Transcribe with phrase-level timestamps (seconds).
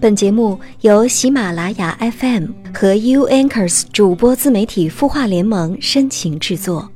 [0.00, 6.90] 本节目由喜马拉雅 FM 和 U Anchors 主播自媒体孵化联盟深情制作。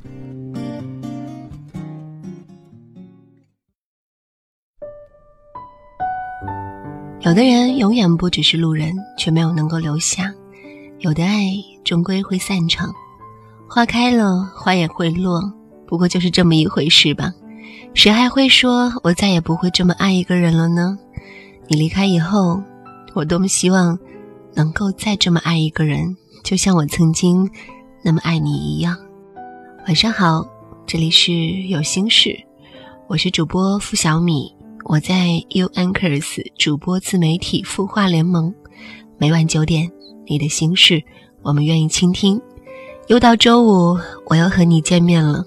[7.21, 10.23] 有的人永远不只是路人，却没有能够留下；
[10.97, 11.43] 有的爱
[11.83, 12.91] 终归会散场，
[13.69, 15.53] 花开了，花也会落，
[15.85, 17.31] 不过就是这么一回事吧。
[17.93, 20.97] 谁还会说我再也不会这么爱一个人了呢？
[21.67, 22.63] 你离开以后。
[23.15, 23.97] 我多么希望
[24.53, 27.49] 能够再这么爱一个人，就像我曾经
[28.03, 28.97] 那么爱你一样。
[29.87, 30.45] 晚上好，
[30.85, 31.33] 这里是
[31.67, 32.37] 有心事，
[33.07, 38.53] 我是主播付小米，我在 U Anchors 主播自媒体孵化联盟，
[39.17, 39.89] 每晚九点，
[40.27, 41.01] 你的心事
[41.41, 42.41] 我们愿意倾听。
[43.07, 45.45] 又到周五，我又和你见面了。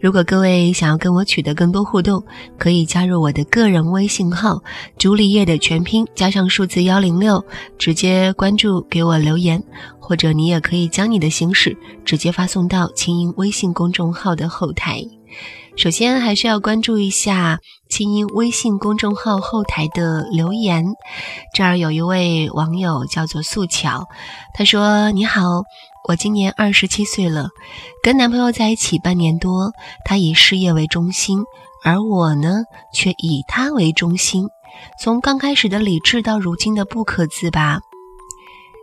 [0.00, 2.24] 如果各位想要跟我取得更多互动，
[2.58, 4.62] 可以加入我的个人微信号
[4.96, 7.44] “朱丽叶”的全拼加上数字幺零六，
[7.76, 9.62] 直接关注给我留言，
[10.00, 15.04] 或者你也可以将你的心事直接发送到清音微信公众号的后台。
[15.76, 17.58] 首先还是要关注一下
[17.90, 20.86] 清音微信公众号后台的留言，
[21.54, 24.06] 这儿有一位网友叫做素巧，
[24.54, 25.42] 他说：“你好。”
[26.06, 27.48] 我今年二十七岁了，
[28.02, 29.72] 跟男朋友在一起半年多，
[30.04, 31.38] 他以事业为中心，
[31.82, 34.46] 而我呢，却以他为中心。
[35.00, 37.80] 从刚开始的理智到如今的不可自拔，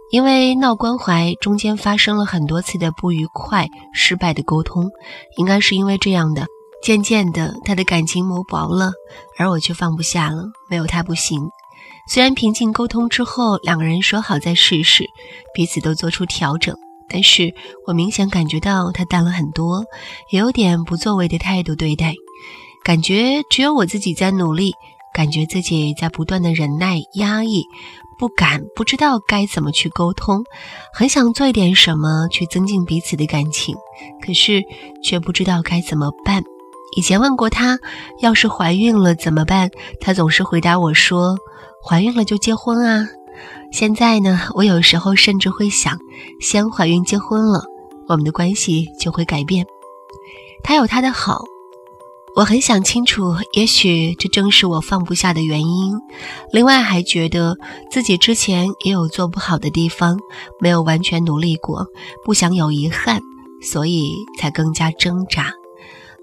[0.10, 4.90] 因为闹关怀，中间发生了很多次的不愉快、失败的沟通，
[5.38, 6.48] 应该是因为这样的。
[6.82, 8.94] 渐渐的，他的感情磨薄了，
[9.38, 11.40] 而我却放不下了，没有他不行。
[12.12, 15.06] 虽然平静沟通之后，两个人说好再试试，
[15.54, 16.76] 彼此都做出调整。
[17.12, 17.54] 但是
[17.86, 19.84] 我明显感觉到他淡了很多，
[20.30, 22.14] 也有点不作为的态度对待，
[22.86, 24.74] 感觉只有我自己在努力，
[25.14, 27.66] 感觉自己在不断的忍耐压抑，
[28.18, 30.44] 不敢不知道该怎么去沟通，
[30.94, 33.76] 很想做一点什么去增进彼此的感情，
[34.26, 34.64] 可是
[35.04, 36.44] 却不知道该怎么办。
[36.96, 37.78] 以前问过他，
[38.22, 39.70] 要是怀孕了怎么办，
[40.00, 41.38] 他总是回答我说，
[41.86, 43.08] 怀孕了就结婚啊。
[43.72, 45.98] 现在呢，我有时候甚至会想，
[46.40, 47.64] 先怀孕结婚了，
[48.08, 49.66] 我们的关系就会改变。
[50.62, 51.42] 他有他的好，
[52.36, 55.94] 我很想清楚，也许这正是我放不下的原因。
[56.52, 57.56] 另外，还觉得
[57.90, 60.20] 自己之前也有做不好的地方，
[60.60, 61.88] 没有完全努力过，
[62.26, 63.22] 不想有遗憾，
[63.64, 65.52] 所以才更加挣扎。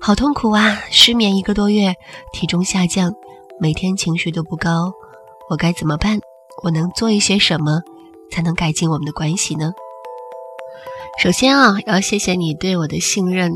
[0.01, 0.79] 好痛苦啊！
[0.91, 1.95] 失眠一个多月，
[2.33, 3.13] 体重下降，
[3.59, 4.93] 每天情绪都不高，
[5.51, 6.21] 我该怎么办？
[6.63, 7.83] 我能做一些什么，
[8.31, 9.73] 才能改进我们的关系呢？
[11.23, 13.53] 首先啊，要谢谢你对我的信任。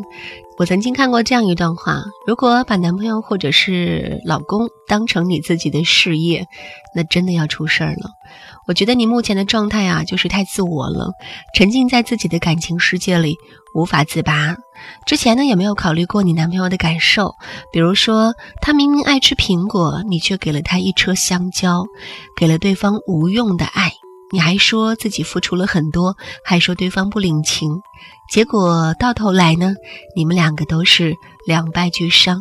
[0.59, 6.47] 我曾经看过这样一段话：如果把男朋友或者是老公当成你自己的事业，
[6.95, 8.11] 那真的要出事儿了。
[8.69, 11.11] 我觉得你目前的状态啊，就是太自我了，
[11.55, 13.37] 沉浸在自己的感情世界里，
[13.75, 14.57] 无法自拔。
[15.05, 17.35] 之前呢，也没有考虑过你男朋友的感受，
[17.73, 21.87] 比如说他明明爱吃苹果，你却给了他一车香蕉，
[22.37, 23.93] 给了对方无用的爱。
[24.32, 27.82] 你还说自己付出了很多，还说对方不领情，
[28.32, 29.75] 结果到头来呢，
[30.16, 31.15] 你们两个都是
[31.47, 32.41] 两败俱伤。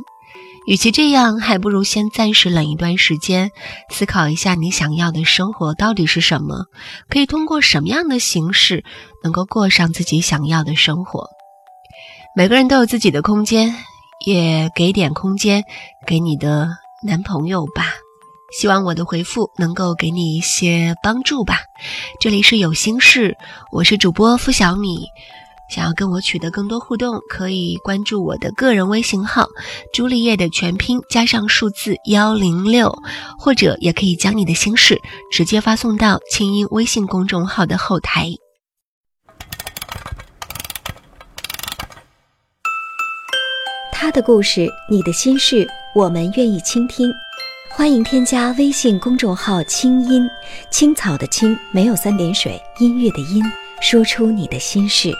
[0.68, 3.52] 与其这样，还不如先暂时冷一段时间，
[3.90, 6.66] 思考一下你想要的生活到底是什么，
[7.10, 8.86] 可以通过什么样的形式
[9.24, 11.28] 能够过上自己想要的生活。
[12.36, 13.76] 每个人都有自己的空间，
[14.26, 15.64] 也给点空间
[16.06, 16.70] 给你的
[17.04, 17.96] 男朋友吧。
[18.52, 21.60] 希望我的回复能够给你一些帮助吧。
[22.20, 23.38] 这里是有心事，
[23.72, 25.06] 我是主播付小米。
[25.70, 29.48] 想要跟我取得更多互动，可以关注我的个人微信号
[29.94, 32.94] “朱丽叶”的全拼加上数字幺零六，
[33.40, 35.02] 或者也可以将你的心事
[35.32, 38.28] 直接发送到清音微信公众号的后台。
[43.94, 47.10] 他的故事，你的心事，我们愿意倾听。
[47.82, 50.30] 欢迎添加微信公众号“清音
[50.70, 53.44] 青草”的青没有三点水，音乐的音，
[53.82, 55.12] 说出你的心事。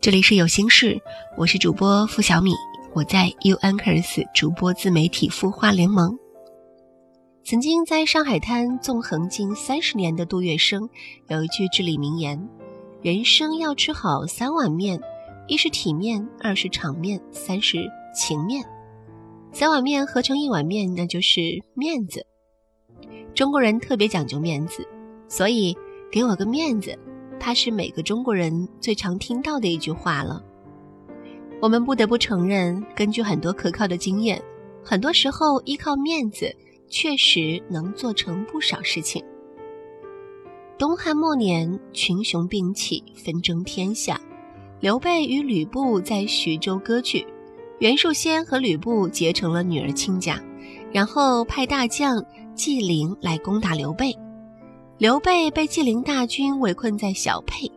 [0.00, 0.98] 这里是有心事，
[1.36, 2.52] 我是主播付小米，
[2.94, 6.18] 我在 U Anchors 主播自媒体孵化联盟。
[7.48, 10.88] 曾经在上海滩纵横近三十年的杜月笙
[11.28, 12.48] 有一句至理名言：
[13.02, 15.00] 人生要吃好三碗面，
[15.46, 18.64] 一是体面，二是场面，三是情面。
[19.52, 21.40] 三碗面合成一碗面，那就是
[21.74, 22.26] 面子。
[23.32, 24.84] 中国人特别讲究面子，
[25.28, 25.78] 所以
[26.10, 26.98] 给我个面子，
[27.38, 30.42] 怕是每个中国人最常听到的一句话了。
[31.62, 34.42] 我们不得不承认，根据很多可靠的经验，
[34.82, 36.52] 很多时候依靠面子
[36.88, 39.24] 确实能做成不少事情。
[40.78, 44.20] 东汉末年，群雄并起，纷争天下。
[44.78, 47.26] 刘备与吕布在徐州割据，
[47.78, 50.38] 袁术先和吕布结成了女儿亲家，
[50.92, 52.22] 然后派大将
[52.54, 54.14] 纪灵来攻打刘备。
[54.98, 57.70] 刘备被纪灵大军围困在小沛，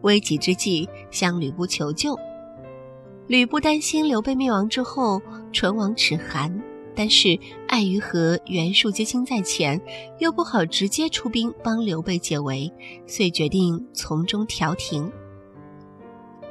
[0.00, 2.18] 危急之际向吕布求救。
[3.26, 5.20] 吕布担心刘备灭亡之后
[5.52, 6.62] 唇亡齿寒，
[6.98, 9.80] 但是碍于和袁术结亲在前，
[10.18, 12.72] 又不好直接出兵帮刘备解围，
[13.06, 15.08] 遂决定从中调停。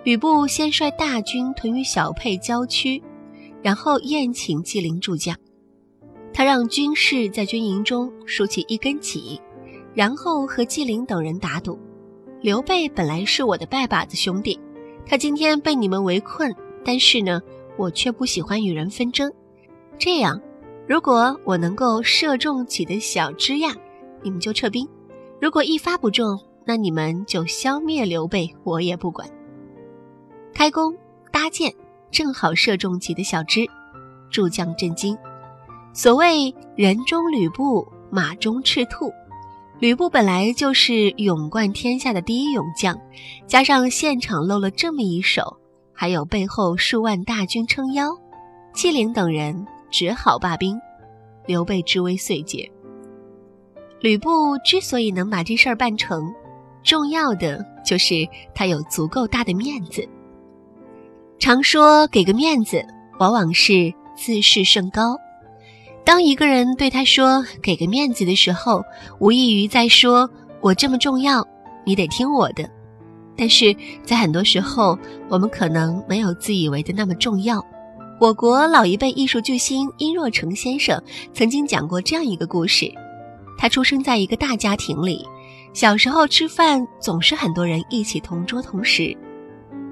[0.05, 3.03] 吕布先率大军屯于小沛郊区，
[3.61, 5.35] 然后宴请纪灵助将。
[6.31, 9.41] 他让军士在军营中竖起一根戟，
[9.93, 11.77] 然后和纪灵等人打赌：
[12.39, 14.57] 刘备本来是我的拜把子兄弟，
[15.05, 16.55] 他今天被你们围困，
[16.85, 17.41] 但是呢，
[17.77, 19.29] 我却不喜欢与人纷争。
[19.99, 20.39] 这样，
[20.87, 23.75] 如果我能够射中几的小枝桠，
[24.21, 24.85] 你们就撤兵；
[25.41, 29.27] 如果一发不中，那你们就消灭刘备，我也不管。
[30.53, 30.95] 开弓
[31.31, 31.73] 搭箭，
[32.11, 33.65] 正好射中几的小枝，
[34.29, 35.17] 诸将震惊。
[35.93, 39.11] 所谓人中吕布，马中赤兔。
[39.79, 42.99] 吕布本来就是勇冠天下的第一勇将，
[43.45, 45.57] 加上现场露了这么一手，
[45.93, 48.09] 还有背后数万大军撑腰，
[48.73, 50.79] 纪灵等人只好罢兵。
[51.45, 52.69] 刘备之危遂解。
[54.01, 56.33] 吕布之所以能把这事儿办成，
[56.83, 60.07] 重要的就是他有足够大的面子。
[61.39, 62.85] 常说给个面子，
[63.19, 65.17] 往往是自视甚高。
[66.03, 68.83] 当一个人对他说“给个面子”的时候，
[69.19, 70.29] 无异于在说
[70.61, 71.47] “我这么重要，
[71.85, 72.69] 你得听我的”。
[73.37, 74.97] 但是在很多时候，
[75.29, 77.63] 我们可能没有自以为的那么重要。
[78.19, 80.99] 我国老一辈艺术巨星殷若成先生
[81.33, 82.91] 曾经讲过这样一个故事：
[83.59, 85.23] 他出生在一个大家庭里，
[85.71, 89.15] 小时候吃饭总是很多人一起同桌同食。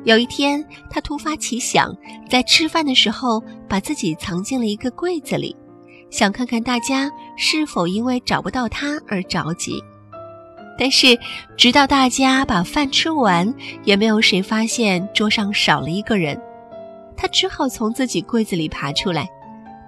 [0.05, 1.95] 有一天，他突发奇想，
[2.27, 5.55] 在吃饭的时候把自己藏进了一个柜子里，
[6.09, 9.79] 想看看大家是否因为找不到他而着急。
[10.79, 11.15] 但是，
[11.55, 16.41] 直到大家把饭吃完，也没有谁发现桌上少了一个人。
[17.17, 19.27] 他只好从自己柜子里爬出来，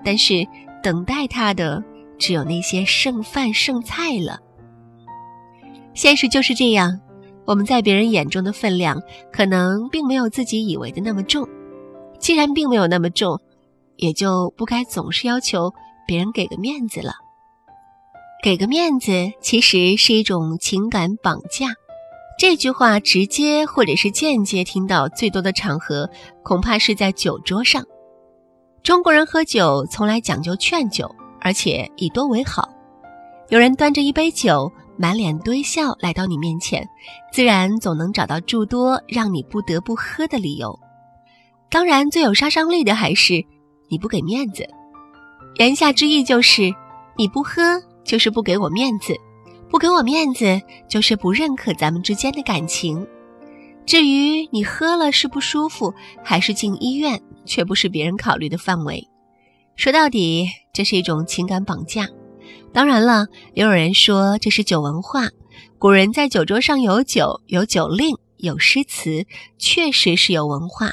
[0.04, 0.46] 但是
[0.82, 1.84] 等待他的
[2.18, 4.40] 只有那些剩饭剩菜了。
[5.94, 7.00] 现实就是这样。
[7.46, 9.02] 我们在别人眼中的分量，
[9.32, 11.48] 可能并没有自己以为的那么重。
[12.20, 13.40] 既然并没有那么重，
[13.96, 15.72] 也就不该总是要求
[16.06, 17.14] 别人给个面子了。
[18.44, 21.68] 给个面子其实是一种情感绑架。
[22.38, 26.10] 这句话直接或者是间接听到最多的场合，
[26.44, 27.84] 恐怕是在酒桌上。
[28.84, 32.70] 中国人喝酒从来讲究劝酒，而且以多为好。
[33.50, 34.72] 有人端着一杯酒。
[35.00, 36.90] 满脸堆笑来到你面前，
[37.32, 40.80] 自然总能找到诸多让你不得不喝的理由。
[41.70, 43.46] 当然，最有杀伤力的还是
[43.92, 44.66] 你不给面子。
[45.60, 46.74] 言下之意就是，
[47.16, 47.62] 你不喝
[48.04, 49.14] 就是不给我面子，
[49.70, 53.06] 不给我面子就是不认可咱们之间的感情。
[53.86, 55.94] 至于你喝了是不舒服
[56.24, 59.08] 还是进医院，却不是别人考虑的范围。
[59.76, 62.08] 说到底，这是一种情感绑架。
[62.74, 65.30] 当然了，也有人说这是酒文化。
[65.80, 69.26] 古人在酒桌上有酒、有酒令、有诗词，
[69.58, 70.92] 确实是有文化。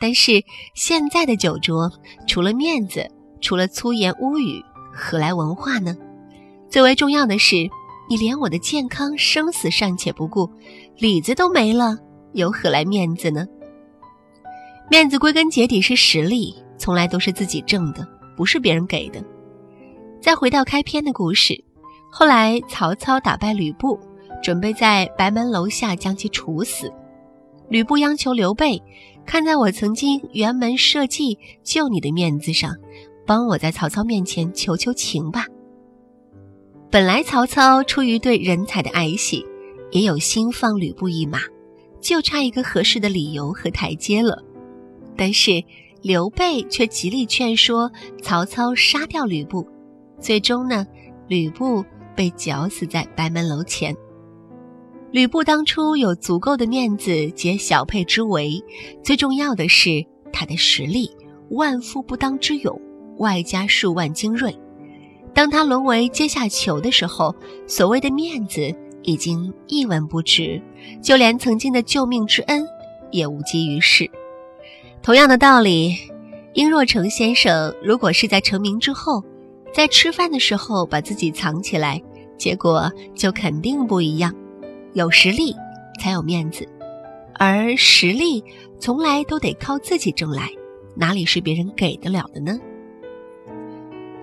[0.00, 0.42] 但是
[0.74, 1.90] 现在的酒桌，
[2.26, 4.62] 除了面子，除了粗言污语，
[4.92, 5.96] 何来文化呢？
[6.68, 7.70] 最为重要的是，
[8.08, 10.48] 你连我的健康、生死尚且不顾，
[10.98, 11.96] 里子都没了，
[12.32, 13.46] 有何来面子呢？
[14.90, 18.06] 面子归根结底是实力，从来都是自己挣的，
[18.36, 19.24] 不是别人给的。
[20.20, 21.64] 再回到开篇的故事，
[22.10, 23.98] 后来曹操打败吕布，
[24.42, 26.92] 准备在白门楼下将其处死。
[27.70, 28.82] 吕布央求刘备，
[29.24, 32.76] 看在我曾经辕门射戟救你的面子上，
[33.26, 35.46] 帮我在曹操面前求求情吧。
[36.94, 39.44] 本来曹操出于对人才的爱惜，
[39.90, 41.40] 也有心放吕布一马，
[42.00, 44.40] 就差一个合适的理由和台阶了。
[45.16, 45.60] 但是
[46.02, 47.90] 刘备却极力劝说
[48.22, 49.66] 曹操杀掉吕布。
[50.20, 50.86] 最终呢，
[51.26, 51.84] 吕布
[52.14, 53.92] 被绞死在白门楼前。
[55.10, 58.62] 吕布当初有足够的面子解小沛之围，
[59.02, 59.90] 最重要的是
[60.32, 61.10] 他的实力，
[61.50, 62.80] 万夫不当之勇，
[63.18, 64.56] 外加数万精锐。
[65.34, 67.34] 当他沦为阶下囚的时候，
[67.66, 70.62] 所谓的面子已经一文不值，
[71.02, 72.64] 就连曾经的救命之恩
[73.10, 74.08] 也无济于事。
[75.02, 75.96] 同样的道理，
[76.54, 79.22] 殷若成先生如果是在成名之后，
[79.72, 82.00] 在吃饭的时候把自己藏起来，
[82.38, 84.32] 结果就肯定不一样。
[84.92, 85.54] 有实力
[86.00, 86.66] 才有面子，
[87.34, 88.42] 而实力
[88.78, 90.48] 从来都得靠自己挣来，
[90.94, 92.56] 哪里是别人给得了的呢？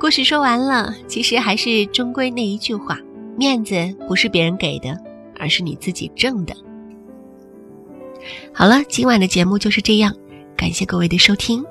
[0.01, 2.97] 故事说完了，其实还是终归那一句话：
[3.37, 3.75] 面子
[4.07, 4.97] 不是别人给的，
[5.37, 6.55] 而是你自己挣的。
[8.51, 10.11] 好了，今晚的节目就是这样，
[10.57, 11.63] 感谢各位的收听。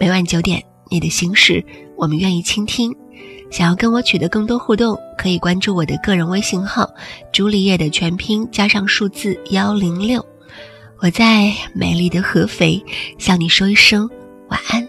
[0.00, 1.62] 每晚九点，你的心事
[1.94, 2.90] 我们愿意倾听。
[3.50, 6.88] 想要跟我取得更多互动，可以关注我的个人微信号
[7.34, 10.24] “朱丽叶”的全拼加上数字幺零六。
[11.00, 12.82] 我在美丽的合肥
[13.18, 14.08] 向你说一声
[14.48, 14.88] 晚安。